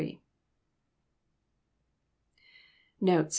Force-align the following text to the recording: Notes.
Notes. 3.01 3.29